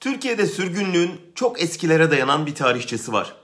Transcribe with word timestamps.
Türkiye'de 0.00 0.46
sürgünlüğün 0.46 1.20
çok 1.34 1.62
eskilere 1.62 2.10
dayanan 2.10 2.46
bir 2.46 2.54
tarihçesi 2.54 3.12
var. 3.12 3.36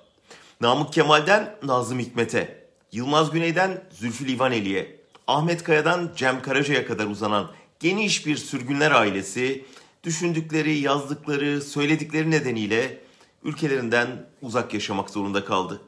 Namık 0.60 0.92
Kemal'den 0.92 1.56
Nazım 1.62 1.98
Hikmet'e, 1.98 2.66
Yılmaz 2.92 3.30
Güney'den 3.30 3.84
Zülfü 3.90 4.28
Livaneli'ye, 4.28 5.00
Ahmet 5.26 5.62
Kaya'dan 5.64 6.10
Cem 6.16 6.42
Karaca'ya 6.42 6.86
kadar 6.86 7.06
uzanan 7.06 7.50
geniş 7.80 8.26
bir 8.26 8.36
sürgünler 8.36 8.90
ailesi 8.90 9.64
düşündükleri, 10.04 10.78
yazdıkları, 10.78 11.62
söyledikleri 11.62 12.30
nedeniyle 12.30 13.00
ülkelerinden 13.44 14.26
uzak 14.42 14.74
yaşamak 14.74 15.10
zorunda 15.10 15.44
kaldı. 15.44 15.80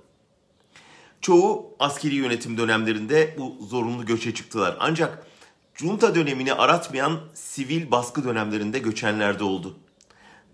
Çoğu 1.21 1.75
askeri 1.79 2.15
yönetim 2.15 2.59
dönemlerinde 2.59 3.35
bu 3.39 3.67
zorunlu 3.67 4.07
göçe 4.07 4.35
çıktılar. 4.35 4.77
Ancak 4.81 5.27
junta 5.75 6.15
dönemini 6.15 6.55
aratmayan 6.55 7.21
sivil 7.35 7.91
baskı 7.91 8.25
dönemlerinde 8.25 8.79
göçenler 8.79 9.39
de 9.39 9.45
oldu. 9.45 9.77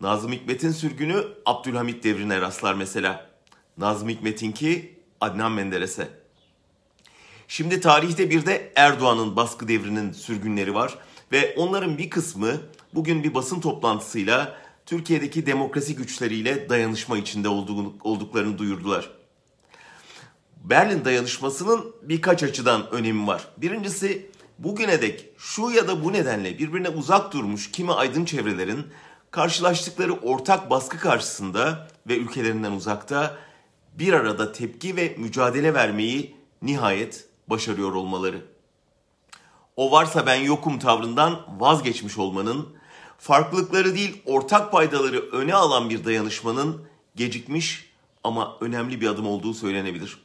Nazım 0.03 0.33
Hikmet'in 0.33 0.71
sürgünü 0.71 1.25
Abdülhamit 1.47 2.05
devrine 2.05 2.41
rastlar 2.41 2.75
mesela. 2.75 3.31
Nazım 3.79 4.09
Hikmet'inki 4.09 4.99
Adnan 5.21 5.53
Menderes'e. 5.53 6.09
Şimdi 7.49 7.81
tarihte 7.81 8.31
bir 8.31 8.47
de 8.47 8.73
Erdoğan'ın 8.77 9.37
baskı 9.37 9.69
devrinin 9.69 10.13
sürgünleri 10.13 10.75
var 10.75 10.99
ve 11.33 11.55
onların 11.57 11.99
bir 11.99 12.11
kısmı 12.11 12.53
bugün 12.95 13.25
bir 13.25 13.35
basın 13.35 13.61
toplantısıyla 13.61 14.57
Türkiye'deki 14.87 15.47
demokrasi 15.47 15.97
güçleriyle 15.97 16.69
dayanışma 16.69 17.19
içinde 17.19 17.49
olduklarını 17.49 18.59
duyurdular. 18.59 19.11
Berlin 20.57 21.05
dayanışmasının 21.05 21.95
birkaç 22.03 22.43
açıdan 22.43 22.91
önemi 22.91 23.27
var. 23.27 23.49
Birincisi 23.57 24.31
bugüne 24.59 25.03
dek 25.03 25.29
şu 25.39 25.71
ya 25.71 25.89
da 25.89 26.05
bu 26.05 26.13
nedenle 26.13 26.59
birbirine 26.59 26.89
uzak 26.89 27.33
durmuş 27.33 27.71
kimi 27.71 27.93
aydın 27.93 28.25
çevrelerin 28.25 28.87
karşılaştıkları 29.33 30.13
ortak 30.13 30.71
baskı 30.71 30.99
karşısında 30.99 31.89
ve 32.07 32.17
ülkelerinden 32.17 32.73
uzakta 32.73 33.37
bir 33.95 34.13
arada 34.13 34.53
tepki 34.53 34.97
ve 34.97 35.15
mücadele 35.19 35.75
vermeyi 35.75 36.37
nihayet 36.63 37.27
başarıyor 37.49 37.93
olmaları. 37.93 38.45
O 39.77 39.91
varsa 39.91 40.27
ben 40.27 40.35
yokum 40.35 40.79
tavrından 40.79 41.41
vazgeçmiş 41.59 42.19
olmanın, 42.19 42.69
farklılıkları 43.19 43.95
değil 43.95 44.23
ortak 44.27 44.73
paydaları 44.73 45.21
öne 45.21 45.55
alan 45.55 45.91
bir 45.91 46.05
dayanışmanın 46.05 46.83
gecikmiş 47.17 47.93
ama 48.25 48.57
önemli 48.61 49.01
bir 49.01 49.07
adım 49.07 49.27
olduğu 49.27 49.55
söylenebilir. 49.55 50.19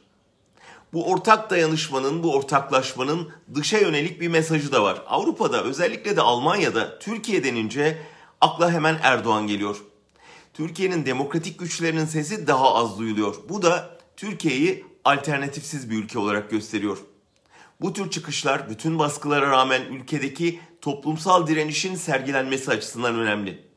Bu 0.92 1.10
ortak 1.10 1.50
dayanışmanın, 1.50 2.22
bu 2.22 2.34
ortaklaşmanın 2.34 3.28
dışa 3.54 3.78
yönelik 3.78 4.20
bir 4.20 4.28
mesajı 4.28 4.72
da 4.72 4.82
var. 4.82 5.02
Avrupa'da 5.06 5.62
özellikle 5.62 6.16
de 6.16 6.20
Almanya'da 6.20 6.98
Türkiye 6.98 7.44
denince 7.44 7.98
akla 8.40 8.72
hemen 8.72 8.98
Erdoğan 9.02 9.46
geliyor. 9.46 9.76
Türkiye'nin 10.54 11.06
demokratik 11.06 11.58
güçlerinin 11.58 12.04
sesi 12.04 12.46
daha 12.46 12.74
az 12.74 12.98
duyuluyor. 12.98 13.34
Bu 13.48 13.62
da 13.62 13.98
Türkiye'yi 14.16 14.84
alternatifsiz 15.04 15.90
bir 15.90 15.96
ülke 15.96 16.18
olarak 16.18 16.50
gösteriyor. 16.50 16.98
Bu 17.80 17.92
tür 17.92 18.10
çıkışlar 18.10 18.70
bütün 18.70 18.98
baskılara 18.98 19.50
rağmen 19.50 19.82
ülkedeki 19.82 20.60
toplumsal 20.80 21.46
direnişin 21.46 21.94
sergilenmesi 21.94 22.70
açısından 22.70 23.14
önemli. 23.14 23.68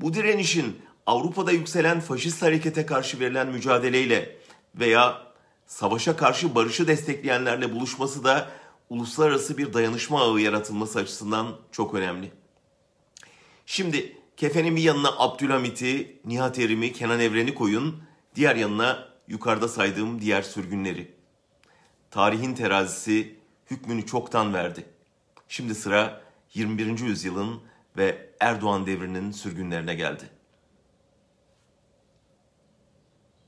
Bu 0.00 0.14
direnişin 0.14 0.78
Avrupa'da 1.06 1.52
yükselen 1.52 2.00
faşist 2.00 2.42
harekete 2.42 2.86
karşı 2.86 3.20
verilen 3.20 3.48
mücadeleyle 3.48 4.36
veya 4.74 5.22
savaşa 5.66 6.16
karşı 6.16 6.54
barışı 6.54 6.88
destekleyenlerle 6.88 7.72
buluşması 7.72 8.24
da 8.24 8.48
uluslararası 8.90 9.58
bir 9.58 9.72
dayanışma 9.72 10.22
ağı 10.22 10.40
yaratılması 10.40 10.98
açısından 10.98 11.56
çok 11.72 11.94
önemli. 11.94 12.43
Şimdi 13.66 14.16
kefenin 14.36 14.76
bir 14.76 14.82
yanına 14.82 15.08
Abdülhamit'i, 15.18 16.20
Nihat 16.24 16.58
Erim'i, 16.58 16.92
Kenan 16.92 17.20
Evren'i 17.20 17.54
koyun, 17.54 18.02
diğer 18.34 18.56
yanına 18.56 19.08
yukarıda 19.28 19.68
saydığım 19.68 20.20
diğer 20.20 20.42
sürgünleri. 20.42 21.14
Tarihin 22.10 22.54
terazisi 22.54 23.38
hükmünü 23.70 24.06
çoktan 24.06 24.54
verdi. 24.54 24.84
Şimdi 25.48 25.74
sıra 25.74 26.20
21. 26.54 26.98
yüzyılın 26.98 27.60
ve 27.96 28.30
Erdoğan 28.40 28.86
devrinin 28.86 29.30
sürgünlerine 29.30 29.94
geldi. 29.94 30.24